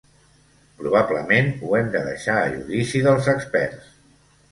Probablement 0.77 1.51
ho 1.59 1.75
hem 1.79 1.91
de 1.97 2.01
deixar 2.07 2.37
a 2.45 2.47
judici 2.55 3.03
dels 3.09 3.29
experts. 3.35 3.93